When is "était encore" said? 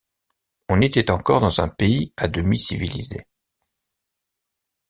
0.81-1.41